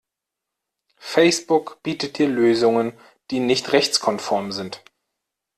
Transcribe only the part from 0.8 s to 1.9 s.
Facebook